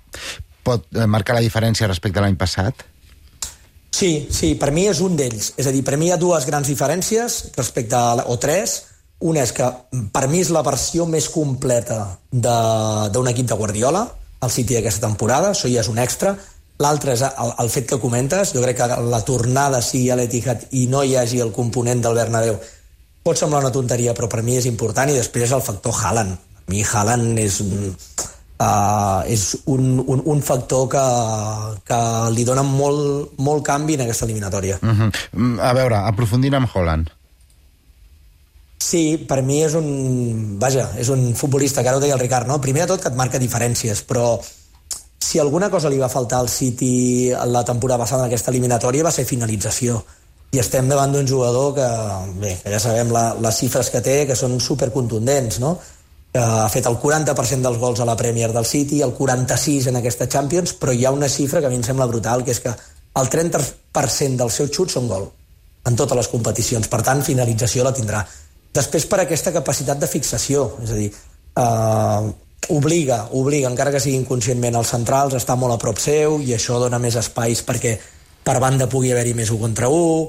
pot 0.65 0.87
eh, 0.95 1.07
marcar 1.11 1.35
la 1.37 1.43
diferència 1.45 1.89
respecte 1.91 2.23
a 2.23 2.25
l'any 2.25 2.39
passat? 2.41 2.87
Sí, 3.95 4.27
sí, 4.35 4.55
per 4.59 4.73
mi 4.75 4.89
és 4.91 4.99
un 5.05 5.15
d'ells. 5.19 5.53
És 5.61 5.69
a 5.71 5.73
dir, 5.75 5.85
per 5.87 5.99
mi 6.01 6.09
hi 6.09 6.15
ha 6.15 6.19
dues 6.19 6.47
grans 6.49 6.67
diferències 6.71 7.53
respecte 7.59 7.95
a... 7.99 8.15
la- 8.19 8.25
o 8.31 8.39
tres. 8.43 8.81
Una 9.25 9.45
és 9.45 9.53
que 9.55 9.65
mm, 9.67 10.09
per 10.15 10.27
mi 10.31 10.41
és 10.43 10.51
la 10.55 10.63
versió 10.67 11.07
més 11.07 11.29
completa 11.31 12.01
de- 12.31 13.11
d'un 13.15 13.29
equip 13.31 13.47
de 13.51 13.55
Guardiola, 13.59 14.07
el 14.43 14.51
City 14.51 14.75
d'aquesta 14.77 15.07
temporada, 15.07 15.53
això 15.55 15.71
ja 15.71 15.81
és 15.85 15.89
un 15.89 15.99
extra. 16.03 16.35
L'altre 16.83 17.13
és 17.15 17.23
el, 17.23 17.53
el 17.63 17.69
fet 17.71 17.87
que 17.87 18.01
comentes, 18.03 18.53
jo 18.55 18.63
crec 18.63 18.81
que 18.81 19.03
la 19.07 19.23
tornada 19.23 19.83
sigui 19.83 20.11
a 20.11 20.17
l'Etihad 20.19 20.67
i 20.73 20.89
no 20.91 21.05
hi 21.05 21.15
hagi 21.17 21.39
el 21.41 21.53
component 21.55 22.03
del 22.03 22.19
Bernabéu 22.19 22.59
pot 23.25 23.41
semblar 23.41 23.63
una 23.65 23.73
tonteria, 23.73 24.13
però 24.13 24.29
per 24.29 24.45
mi 24.45 24.59
és 24.59 24.69
important, 24.69 25.09
i 25.09 25.17
després 25.17 25.53
el 25.57 25.65
factor 25.65 25.97
Haaland. 25.97 26.37
A 26.65 26.73
mi 26.73 26.85
Haaland 26.85 27.41
és, 27.41 27.61
uh, 27.65 29.21
és 29.25 29.45
un, 29.73 30.03
un, 30.05 30.23
un 30.35 30.43
factor 30.45 30.87
que, 30.93 31.05
que 31.89 32.01
li 32.37 32.45
dona 32.45 32.65
molt, 32.69 33.39
molt 33.41 33.65
canvi 33.65 33.97
en 33.97 34.05
aquesta 34.05 34.29
eliminatòria. 34.29 34.79
Uh 34.83 35.09
-huh. 35.09 35.61
A 35.61 35.73
veure, 35.73 35.97
aprofundint 35.97 36.55
amb 36.55 36.69
Holland. 36.69 37.09
Sí, 38.79 39.17
per 39.17 39.43
mi 39.43 39.63
és 39.65 39.75
un... 39.75 40.59
Vaja, 40.61 40.91
és 40.99 41.09
un 41.09 41.35
futbolista, 41.35 41.83
que 41.83 41.89
ara 41.89 41.97
ho 41.97 42.01
deia 42.01 42.15
el 42.15 42.21
Ricard, 42.21 42.47
no? 42.47 42.61
Primer 42.61 42.83
de 42.83 42.89
tot 42.89 43.01
que 43.01 43.09
et 43.09 43.17
marca 43.17 43.39
diferències, 43.39 44.03
però 44.03 44.39
si 45.21 45.39
alguna 45.39 45.71
cosa 45.71 45.91
li 45.91 45.99
va 45.99 46.11
faltar 46.13 46.39
al 46.41 46.49
City 46.49 47.33
la 47.51 47.65
temporada 47.65 48.05
passada 48.05 48.25
en 48.25 48.29
aquesta 48.29 48.53
eliminatòria 48.53 49.07
va 49.07 49.13
ser 49.15 49.25
finalització. 49.29 50.03
I 50.55 50.61
estem 50.63 50.89
davant 50.89 51.11
d'un 51.13 51.27
jugador 51.27 51.73
que, 51.75 51.87
bé, 52.39 52.53
que 52.63 52.71
ja 52.71 52.79
sabem 52.79 53.11
la, 53.15 53.33
les 53.43 53.59
xifres 53.59 53.91
que 53.91 54.03
té, 54.05 54.21
que 54.29 54.37
són 54.39 54.61
supercontundents, 54.63 55.59
no? 55.63 55.75
Que 56.35 56.43
ha 56.43 56.69
fet 56.71 56.87
el 56.91 56.99
40% 57.03 57.67
dels 57.67 57.81
gols 57.83 58.03
a 58.03 58.07
la 58.07 58.17
Premier 58.19 58.53
del 58.55 58.67
City, 58.67 59.01
el 59.03 59.15
46% 59.17 59.91
en 59.91 59.99
aquesta 59.99 60.29
Champions, 60.31 60.77
però 60.79 60.95
hi 60.95 61.07
ha 61.07 61.15
una 61.15 61.31
xifra 61.31 61.63
que 61.63 61.67
a 61.67 61.73
mi 61.73 61.81
em 61.81 61.87
sembla 61.87 62.07
brutal, 62.11 62.45
que 62.47 62.55
és 62.55 62.63
que 62.63 62.75
el 63.15 63.31
30% 63.31 64.39
dels 64.39 64.61
seus 64.61 64.71
xuts 64.75 64.95
són 64.99 65.11
gol 65.11 65.29
en 65.85 65.99
totes 65.99 66.17
les 66.19 66.31
competicions. 66.33 66.89
Per 66.91 67.03
tant, 67.07 67.23
finalització 67.27 67.85
la 67.85 67.95
tindrà. 67.97 68.23
Després, 68.75 69.07
per 69.07 69.21
aquesta 69.23 69.53
capacitat 69.55 70.01
de 70.01 70.11
fixació, 70.11 70.65
és 70.83 70.91
a 70.91 70.99
dir, 70.99 71.11
eh, 71.11 72.33
obliga, 72.71 73.29
obliga, 73.33 73.69
encara 73.71 73.93
que 73.95 74.01
sigui 74.01 74.19
inconscientment, 74.21 74.77
els 74.79 74.93
centrals 74.95 75.35
a 75.35 75.41
estar 75.41 75.57
molt 75.61 75.77
a 75.77 75.81
prop 75.81 75.99
seu 76.01 76.41
i 76.43 76.55
això 76.57 76.79
dona 76.83 77.01
més 77.03 77.17
espais 77.21 77.63
perquè 77.67 77.97
per 78.45 78.59
banda 78.61 78.89
pugui 78.91 79.13
haver-hi 79.13 79.35
més 79.35 79.51
1 79.51 79.61
contra 79.61 79.89
1. 79.89 80.29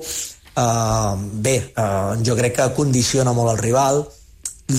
Uh, 0.56 1.18
bé, 1.44 1.58
uh, 1.76 2.16
jo 2.24 2.36
crec 2.38 2.56
que 2.56 2.70
condiciona 2.78 3.34
molt 3.36 3.52
el 3.52 3.60
rival, 3.60 4.06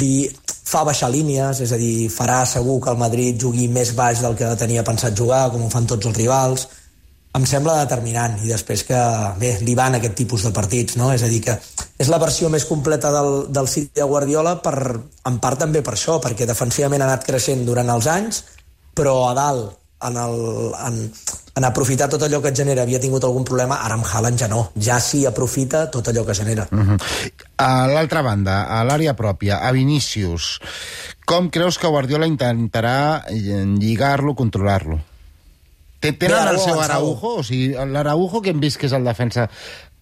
li 0.00 0.24
fa 0.66 0.82
baixar 0.88 1.10
línies, 1.12 1.60
és 1.62 1.72
a 1.72 1.78
dir, 1.78 2.08
farà 2.10 2.40
segur 2.48 2.78
que 2.82 2.90
el 2.90 2.98
Madrid 2.98 3.38
jugui 3.38 3.68
més 3.68 3.92
baix 3.94 4.22
del 4.24 4.34
que 4.38 4.48
tenia 4.58 4.84
pensat 4.86 5.14
jugar, 5.14 5.50
com 5.52 5.66
ho 5.66 5.70
fan 5.70 5.86
tots 5.86 6.08
els 6.08 6.16
rivals. 6.16 6.68
em 7.36 7.44
sembla 7.44 7.74
determinant 7.84 8.38
i 8.40 8.48
després 8.48 8.82
que, 8.88 8.98
bé, 9.36 9.58
li 9.60 9.74
van 9.76 9.94
aquest 9.94 10.14
tipus 10.16 10.46
de 10.46 10.52
partits, 10.56 10.96
no? 10.96 11.10
És 11.12 11.22
a 11.22 11.28
dir, 11.28 11.42
que 11.44 11.58
és 11.98 12.10
la 12.12 12.20
versió 12.20 12.50
més 12.52 12.66
completa 12.68 13.10
del, 13.14 13.46
del 13.52 13.68
City 13.72 14.00
de 14.00 14.08
Guardiola 14.08 14.58
per, 14.62 14.76
en 15.30 15.40
part 15.40 15.64
també 15.64 15.82
per 15.82 15.94
això, 15.96 16.18
perquè 16.20 16.48
defensivament 16.48 17.02
ha 17.02 17.08
anat 17.08 17.24
creixent 17.24 17.64
durant 17.64 17.90
els 17.94 18.08
anys, 18.12 18.42
però 18.96 19.16
a 19.30 19.34
dalt, 19.36 19.74
en, 20.06 20.16
el, 20.20 20.74
en, 20.86 20.98
en 21.56 21.64
aprofitar 21.64 22.08
tot 22.12 22.22
allò 22.26 22.42
que 22.44 22.52
et 22.52 22.58
genera 22.58 22.84
havia 22.84 23.00
tingut 23.00 23.24
algun 23.24 23.46
problema, 23.48 23.80
ara 23.84 23.96
amb 23.96 24.04
Haaland 24.04 24.40
ja 24.42 24.48
no. 24.52 24.66
Ja 24.76 24.98
sí 25.00 25.24
aprofita 25.26 25.86
tot 25.92 26.08
allò 26.12 26.24
que 26.26 26.34
genera. 26.34 26.68
Uh 26.70 26.84
-huh. 26.84 27.30
A 27.56 27.86
l'altra 27.88 28.22
banda, 28.22 28.64
a 28.68 28.84
l'àrea 28.84 29.16
pròpia, 29.16 29.60
a 29.62 29.72
Vinícius, 29.72 30.60
com 31.24 31.50
creus 31.50 31.78
que 31.78 31.88
Guardiola 31.88 32.26
intentarà 32.26 33.24
lligar-lo, 33.30 34.34
controlar-lo? 34.34 35.00
Tenen 36.00 36.18
Bé, 36.18 36.50
el 36.50 36.58
seu. 36.58 36.80
Araujo? 36.80 37.40
O 37.40 37.42
sigui, 37.42 37.72
l'Araujo 37.72 38.42
que 38.42 38.50
hem 38.50 38.60
vist 38.60 38.76
que 38.76 38.86
és 38.86 38.92
el 38.92 39.04
defensa 39.04 39.48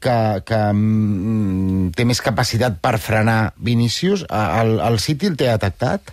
que, 0.04 0.16
que 0.46 0.60
mm, 0.72 1.94
té 1.96 2.04
més 2.08 2.20
capacitat 2.24 2.76
per 2.84 2.98
frenar 3.02 3.54
Vinícius, 3.56 4.26
el, 4.28 4.76
el 4.84 5.00
City 5.02 5.30
el 5.32 5.38
té 5.40 5.48
detectat? 5.48 6.12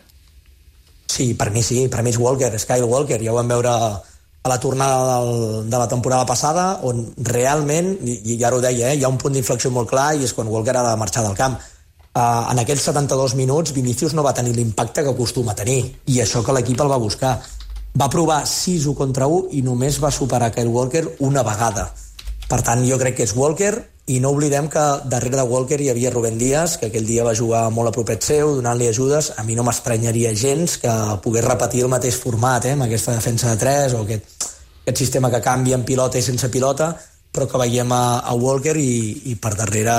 Sí, 1.12 1.34
per 1.36 1.50
mi 1.52 1.64
sí, 1.66 1.84
per 1.92 2.06
mi 2.06 2.14
és 2.14 2.20
Walker, 2.22 2.54
és 2.56 2.66
Kyle 2.68 2.88
Walker. 2.88 3.20
Ja 3.20 3.34
ho 3.34 3.38
vam 3.42 3.52
veure 3.52 3.74
a 4.42 4.50
la 4.50 4.60
tornada 4.64 5.02
del, 5.10 5.70
de 5.70 5.78
la 5.78 5.88
temporada 5.92 6.26
passada, 6.26 6.80
on 6.88 7.04
realment, 7.28 7.94
i, 8.08 8.40
ara 8.42 8.58
ho 8.58 8.64
deia, 8.64 8.94
eh, 8.94 8.98
hi 8.98 9.04
ha 9.06 9.12
un 9.12 9.20
punt 9.22 9.36
d'inflexió 9.36 9.74
molt 9.76 9.92
clar 9.92 10.14
i 10.16 10.26
és 10.26 10.34
quan 10.34 10.50
Walker 10.50 10.78
ha 10.80 10.88
de 10.88 10.98
marxar 10.98 11.26
del 11.28 11.38
camp. 11.38 11.60
Uh, 12.12 12.52
en 12.52 12.60
aquells 12.60 12.84
72 12.84 13.38
minuts 13.40 13.72
Vinícius 13.72 14.12
no 14.12 14.24
va 14.26 14.34
tenir 14.36 14.52
l'impacte 14.52 15.00
que 15.00 15.14
acostuma 15.14 15.54
a 15.54 15.56
tenir 15.56 15.78
i 16.12 16.18
això 16.20 16.42
que 16.44 16.52
l'equip 16.52 16.82
el 16.84 16.90
va 16.92 16.98
buscar 17.00 17.38
va 17.96 18.10
provar 18.12 18.42
6 18.44 18.90
1 18.92 18.98
contra 19.00 19.30
1 19.32 19.54
i 19.56 19.62
només 19.64 20.02
va 20.04 20.12
superar 20.12 20.50
Kyle 20.52 20.74
Walker 20.76 21.06
una 21.24 21.40
vegada 21.48 21.86
per 22.52 22.60
tant 22.68 22.84
jo 22.84 22.98
crec 23.00 23.16
que 23.16 23.24
és 23.24 23.32
Walker 23.38 23.72
i 24.12 24.18
no 24.20 24.34
oblidem 24.34 24.68
que 24.72 24.82
darrere 25.08 25.38
de 25.40 25.46
Walker 25.48 25.78
hi 25.80 25.88
havia 25.92 26.10
Rubén 26.12 26.40
Díaz, 26.42 26.76
que 26.82 26.90
aquell 26.90 27.08
dia 27.08 27.24
va 27.24 27.36
jugar 27.38 27.62
molt 27.72 27.92
a 27.92 27.94
propet 27.96 28.26
seu, 28.28 28.56
donant-li 28.58 28.90
ajudes. 28.90 29.30
A 29.40 29.46
mi 29.48 29.56
no 29.56 29.64
m'estranyaria 29.64 30.34
gens 30.36 30.76
que 30.82 30.96
pogués 31.24 31.46
repetir 31.46 31.86
el 31.86 31.94
mateix 31.94 32.18
format, 32.20 32.66
eh, 32.66 32.74
amb 32.76 32.88
aquesta 32.90 33.16
defensa 33.16 33.54
de 33.54 33.62
3 33.62 33.96
o 33.96 34.02
aquest, 34.04 34.50
aquest 34.82 35.00
sistema 35.00 35.32
que 35.32 35.40
canvia 35.46 35.80
en 35.80 35.88
pilota 35.88 36.20
i 36.20 36.26
sense 36.26 36.52
pilota, 36.52 36.92
però 37.32 37.48
que 37.48 37.62
veiem 37.62 37.96
a, 37.96 38.04
a 38.20 38.36
Walker 38.36 38.76
i, 38.76 39.32
i 39.32 39.38
per 39.40 39.54
darrere 39.56 39.96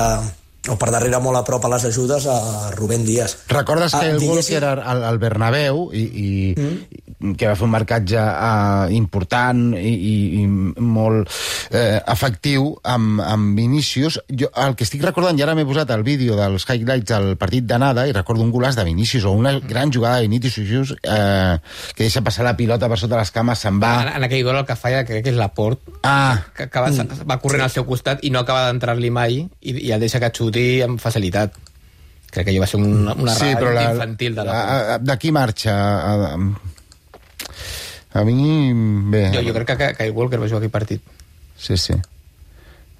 o 0.70 0.76
per 0.78 0.90
darrere 0.94 1.18
molt 1.18 1.40
a 1.40 1.42
prop 1.42 1.64
a 1.66 1.70
les 1.72 1.84
ajudes 1.88 2.26
a 2.30 2.70
Rubén 2.76 3.04
Díaz. 3.04 3.38
Recordes 3.48 3.90
que 3.90 3.98
Ah, 3.98 4.10
el 4.12 4.20
diguéssim- 4.20 4.60
Walker 4.62 4.78
al, 4.86 5.02
al 5.04 5.18
Bernabéu 5.18 5.88
i, 5.92 6.02
i 6.02 6.28
mm. 6.54 7.32
que 7.34 7.48
va 7.48 7.56
fer 7.58 7.64
un 7.66 7.72
marcatge 7.72 8.18
uh, 8.18 8.86
important 8.94 9.72
i, 9.74 9.90
i, 9.90 10.14
i 10.42 10.46
molt 10.46 11.26
eh, 11.70 11.98
efectiu 12.06 12.68
amb, 12.84 13.20
amb 13.26 13.56
Vinícius. 13.58 14.20
Jo, 14.30 14.50
el 14.54 14.76
que 14.78 14.84
estic 14.86 15.02
recordant, 15.02 15.38
i 15.38 15.42
ara 15.42 15.54
m'he 15.58 15.66
posat 15.66 15.90
el 15.96 16.04
vídeo 16.06 16.36
dels 16.38 16.66
highlights 16.68 17.10
del 17.10 17.32
partit 17.40 17.66
d'anada 17.66 18.06
i 18.06 18.14
recordo 18.14 18.42
un 18.46 18.52
golaç 18.54 18.78
de 18.78 18.84
Vinícius 18.86 19.24
o 19.26 19.32
una 19.32 19.56
gran 19.58 19.90
jugada 19.92 20.20
de 20.20 20.28
Vinícius 20.28 20.94
eh, 21.02 21.58
que 21.96 22.04
deixa 22.06 22.22
passar 22.22 22.44
la 22.46 22.54
pilota 22.56 22.88
per 22.90 22.98
sota 23.02 23.18
les 23.18 23.30
cames, 23.34 23.58
se'n 23.58 23.82
va... 23.82 23.92
En, 24.06 24.12
en 24.20 24.28
aquell 24.30 24.44
gol 24.46 24.60
el 24.62 24.66
que 24.68 24.76
falla 24.78 25.02
crec 25.08 25.24
que 25.26 25.34
és 25.34 25.38
Laport, 25.38 25.82
Ah, 26.06 26.38
que, 26.56 26.68
que 26.70 26.80
va, 26.82 26.90
va 27.26 27.38
corrent 27.42 27.62
al 27.66 27.70
seu 27.74 27.84
costat 27.86 28.22
i 28.26 28.30
no 28.30 28.40
acaba 28.42 28.68
d'entrar-li 28.70 29.10
mai 29.14 29.42
i, 29.42 29.74
i 29.88 29.90
el 29.94 30.00
deixa 30.02 30.18
que 30.22 30.30
xuti 30.34 30.51
amb 30.84 31.00
facilitat. 31.02 31.54
Crec 32.32 32.46
que 32.46 32.52
allò 32.54 32.62
va 32.62 32.68
ser 32.70 32.78
una, 32.80 33.12
una 33.14 33.34
sí, 33.36 33.50
errada 33.52 33.74
la, 33.76 33.88
infantil 33.92 34.34
de 34.38 34.44
la... 34.48 34.60
a- 34.94 34.98
D'aquí 34.98 35.32
marxa... 35.32 35.74
A, 35.74 36.32
a, 36.32 38.20
a 38.20 38.24
mi... 38.24 38.72
Bé, 39.12 39.30
Jo, 39.34 39.42
jo 39.46 39.54
crec 39.56 39.76
que, 39.76 39.90
Kyle 39.98 40.12
Walker 40.16 40.40
va 40.40 40.48
jugar 40.48 40.60
aquell 40.62 40.72
partit. 40.72 41.02
Sí, 41.56 41.76
sí. 41.80 41.94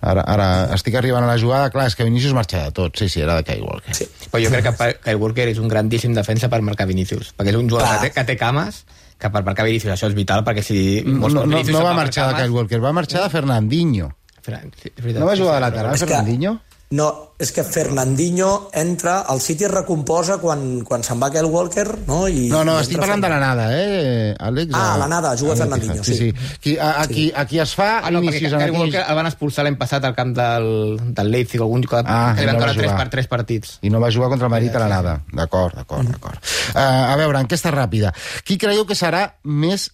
Ara, 0.02 0.24
ara 0.26 0.46
estic 0.74 0.96
arribant 0.98 1.22
a 1.22 1.28
la 1.30 1.38
jugada, 1.38 1.68
clar, 1.70 1.84
és 1.86 1.94
que 1.94 2.04
Vinícius 2.04 2.32
marxa 2.34 2.64
de 2.64 2.72
tot. 2.74 2.96
Sí, 2.98 3.06
sí, 3.12 3.20
era 3.22 3.36
de 3.38 3.44
Kyle 3.46 3.62
Walker. 3.62 3.94
Sí. 3.94 4.08
Però 4.32 4.40
jo 4.42 4.50
crec 4.50 4.66
que 4.72 4.88
Kyle 5.04 5.20
Walker 5.20 5.46
és 5.52 5.60
un 5.62 5.68
grandíssim 5.70 6.12
defensa 6.16 6.48
per 6.50 6.58
marcar 6.66 6.88
Vinícius, 6.90 7.30
perquè 7.36 7.52
és 7.54 7.58
un 7.60 7.68
jugador 7.70 8.00
que 8.00 8.08
té, 8.08 8.14
que 8.16 8.24
té 8.32 8.36
cames, 8.40 8.82
que 9.20 9.30
per 9.30 9.44
marcar 9.46 9.64
Vinícius 9.68 9.94
això 9.94 10.10
és 10.10 10.16
vital, 10.18 10.42
perquè 10.48 10.64
si... 10.66 10.80
No, 11.06 11.28
no, 11.30 11.44
no, 11.46 11.84
va 11.86 11.94
marxar 11.94 12.32
de 12.32 12.40
Kyle 12.42 12.56
Walker, 12.56 12.80
va 12.82 12.92
marxar 12.96 13.22
de 13.28 13.30
Fernandinho. 13.30 14.10
Fra- 14.42 14.58
sí. 14.82 14.90
No 15.14 15.28
va 15.28 15.36
jugar 15.38 15.60
de 15.60 15.66
lateral, 15.68 15.94
És 15.94 16.02
que- 16.02 16.08
Fernandinho? 16.10 16.56
No, 16.92 17.06
és 17.40 17.48
que 17.56 17.62
Fernandinho 17.64 18.68
entra, 18.76 19.22
el 19.32 19.40
City 19.40 19.64
es 19.64 19.70
recomposa 19.72 20.36
quan, 20.42 20.82
quan 20.84 21.00
se'n 21.02 21.16
va 21.22 21.30
Kyle 21.32 21.48
Walker, 21.48 21.86
no? 22.06 22.26
I, 22.28 22.50
No, 22.52 22.60
no, 22.68 22.74
estic 22.82 22.98
parlant 23.00 23.22
de 23.24 23.30
la 23.32 23.38
nada, 23.40 23.64
eh, 23.72 24.34
Àlex? 24.38 24.74
Ah, 24.76 24.90
A- 24.92 24.98
la 25.00 25.08
nada, 25.08 25.30
juga 25.40 25.56
Fernandinho, 25.56 25.94
l'Etihad. 25.94 26.04
Sí, 26.04 26.32
sí. 26.36 26.58
Qui, 26.60 26.74
a, 26.76 26.90
a, 27.00 27.06
qui, 27.08 27.24
a 27.34 27.46
qui 27.48 27.62
es 27.64 27.72
fa 27.74 27.88
Ah, 28.02 28.10
no, 28.12 28.20
perquè 28.20 28.34
inicis 28.36 28.52
Kyle 28.52 28.68
aquí... 28.68 28.76
Walker 28.82 29.04
el 29.08 29.16
van 29.22 29.30
expulsar 29.30 29.64
l'any 29.64 29.78
passat 29.80 30.04
al 30.04 30.14
camp 30.14 30.34
del, 30.36 30.68
del 31.16 31.32
Leipzig, 31.32 31.64
algun 31.64 31.80
que, 31.88 32.02
Ah, 32.04 32.34
que 32.36 32.44
van 32.44 32.58
no 32.58 32.60
va 32.60 32.66
caure 32.66 32.76
tres 32.76 32.90
jugar. 32.92 32.98
per 33.00 33.08
tres 33.16 33.26
partits. 33.32 33.78
I 33.80 33.90
no 33.90 33.98
va 34.04 34.12
jugar 34.12 34.28
contra 34.28 34.46
el 34.50 34.54
Madrid 34.58 34.76
a 34.76 34.84
la 34.84 34.88
nada. 34.92 35.16
D'acord, 35.32 35.74
d'acord, 35.80 36.12
d'acord. 36.12 36.38
Uh, 36.76 36.78
a 36.84 37.16
veure, 37.16 37.40
enquesta 37.40 37.72
ràpida. 37.72 38.12
Qui 38.44 38.58
creieu 38.60 38.84
que 38.84 38.94
serà 38.94 39.30
més 39.44 39.88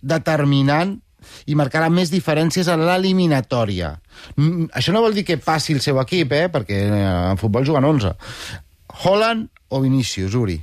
determinant 0.00 1.00
i 1.46 1.54
marcarà 1.58 1.88
més 1.90 2.10
diferències 2.12 2.68
a 2.68 2.76
l'eliminatòria? 2.80 3.94
Mm, 4.36 4.68
això 4.72 4.92
no 4.92 5.02
vol 5.04 5.14
dir 5.14 5.24
que 5.24 5.36
passi 5.38 5.72
el 5.76 5.80
seu 5.84 6.00
equip, 6.02 6.32
eh? 6.32 6.48
perquè 6.52 6.80
eh, 6.88 7.02
en 7.32 7.40
futbol 7.40 7.64
juguen 7.66 7.84
11. 7.84 8.14
Holland 9.04 9.48
o 9.68 9.80
Vinícius, 9.82 10.34
Uri? 10.38 10.60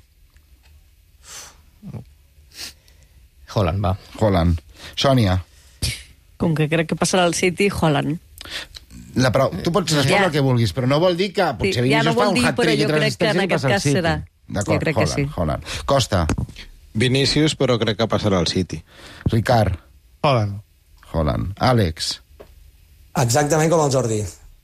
Holland, 3.53 3.83
va. 3.83 3.95
Holland. 4.19 4.59
Sònia, 4.95 5.39
Com 6.41 6.55
que 6.57 6.65
crec 6.71 6.87
que 6.89 6.95
passarà 6.97 7.23
al 7.27 7.35
City, 7.37 7.67
Holland. 7.69 8.17
la 9.21 9.29
prou... 9.29 9.51
tu 9.61 9.69
pots 9.75 9.91
respondre 9.93 10.21
Ja. 10.23 10.25
el 10.25 10.31
que 10.31 10.41
vulguis, 10.41 10.71
però 10.73 10.87
no 10.87 10.97
vol 10.99 11.17
dir 11.17 11.27
que 11.35 11.43
potser 11.59 11.83
Sí, 11.83 11.91
ja 11.91 11.99
Vinícius 12.01 12.05
no 12.07 12.13
vol 12.15 12.23
fa 12.23 12.29
un 12.31 12.35
dir, 12.35 12.45
hat-trick 12.47 12.61
però 12.63 12.73
i 12.73 12.81
jo 12.81 12.87
tres 12.87 13.17
crec 13.17 13.17
que 13.19 13.27
en 13.27 13.37
assistències 13.37 13.41
i 13.41 13.45
aquest 13.45 13.61
passa 13.61 13.67
al 13.67 13.73
cas 13.73 13.83
City. 13.83 13.95
serà. 13.99 14.13
D'acord, 14.47 14.73
Jo 14.73 14.79
crec 14.79 14.95
que 14.95 15.01
Holland, 15.03 15.15
sí. 15.29 15.33
Holland. 15.35 15.63
Costa, 15.85 16.25
Vinícius, 16.93 17.55
però 17.55 17.77
crec 17.79 17.97
que 17.99 18.07
passarà 18.07 18.39
al 18.39 18.47
City. 18.47 18.81
Ricard, 19.25 19.77
Holland. 20.21 20.61
Holland. 21.11 21.55
Àlex, 21.59 22.21
Exactament 23.19 23.71
com 23.71 23.81
el 23.83 23.91
Jordi. 23.91 24.21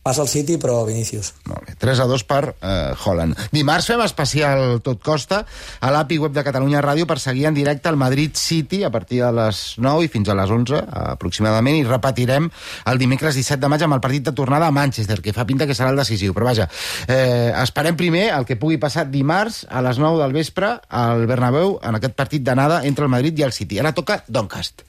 Passa 0.08 0.22
al 0.24 0.30
City, 0.32 0.56
però 0.56 0.86
Vinícius. 0.88 1.34
Molt 1.52 1.66
bé, 1.68 1.74
3 1.82 2.00
a 2.00 2.06
2 2.08 2.22
per 2.24 2.54
eh, 2.64 2.94
Holland. 2.96 3.36
Dimarts 3.52 3.90
fem 3.90 4.00
especial 4.06 4.80
Tot 4.80 5.02
Costa 5.04 5.42
a 5.84 5.90
l'API 5.92 6.22
web 6.24 6.32
de 6.32 6.46
Catalunya 6.48 6.80
Ràdio 6.86 7.04
per 7.10 7.18
seguir 7.20 7.44
en 7.50 7.58
directe 7.58 7.92
el 7.92 8.00
Madrid 8.00 8.40
City 8.40 8.86
a 8.88 8.92
partir 8.94 9.20
de 9.26 9.34
les 9.36 9.60
9 9.84 10.08
i 10.08 10.12
fins 10.14 10.32
a 10.32 10.38
les 10.40 10.56
11 10.56 10.80
aproximadament 11.02 11.76
i 11.76 11.84
repetirem 11.84 12.48
el 12.88 13.04
dimecres 13.04 13.36
17 13.36 13.60
de 13.60 13.74
maig 13.74 13.84
amb 13.84 14.00
el 14.00 14.06
partit 14.06 14.24
de 14.30 14.32
tornada 14.32 14.72
a 14.72 14.72
Manchester, 14.72 15.20
que 15.20 15.36
fa 15.36 15.44
pinta 15.44 15.68
que 15.68 15.76
serà 15.76 15.92
el 15.92 16.00
decisiu. 16.00 16.32
Però 16.32 16.48
vaja, 16.48 16.70
eh, 17.12 17.52
esperem 17.66 18.00
primer 18.00 18.30
el 18.32 18.48
que 18.48 18.56
pugui 18.56 18.80
passar 18.80 19.10
dimarts 19.12 19.66
a 19.68 19.84
les 19.84 20.00
9 20.00 20.24
del 20.24 20.40
vespre 20.40 20.78
al 20.88 21.28
Bernabéu 21.28 21.82
en 21.84 22.00
aquest 22.00 22.16
partit 22.16 22.48
d'anada 22.48 22.86
entre 22.88 23.04
el 23.04 23.12
Madrid 23.12 23.44
i 23.44 23.44
el 23.44 23.52
City. 23.52 23.84
Ara 23.84 23.92
toca 23.92 24.24
Doncast. 24.30 24.86